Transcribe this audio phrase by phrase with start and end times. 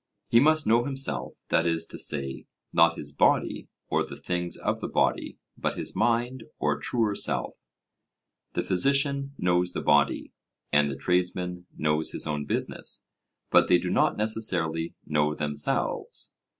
[0.29, 4.79] He must know himself; that is to say, not his body, or the things of
[4.79, 7.53] the body, but his mind, or truer self.
[8.53, 10.31] The physician knows the body,
[10.73, 13.05] and the tradesman knows his own business,
[13.51, 16.33] but they do not necessarily know themselves.